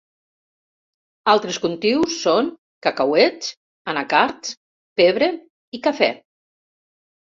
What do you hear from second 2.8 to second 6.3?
cacauets, anacards, pebre i cafè.